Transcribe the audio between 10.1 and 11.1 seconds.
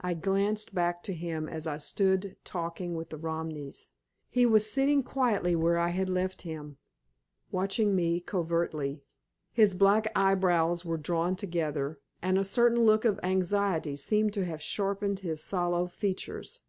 eyebrows were